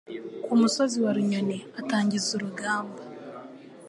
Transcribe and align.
ku 0.43 0.51
musozi 0.61 0.97
wa 1.03 1.11
Runyoni 1.15 1.57
atangiza 1.79 2.29
urugamba 2.37 3.01